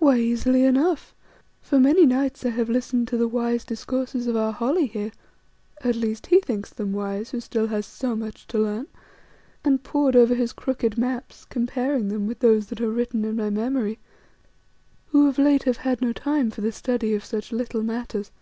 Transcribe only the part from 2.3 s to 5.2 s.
I have listened to the wise discourses of our Holly here,